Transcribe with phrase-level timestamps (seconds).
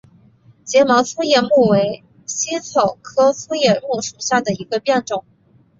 [0.65, 5.23] 睫毛粗叶木为茜草科粗叶木属下的一个变种。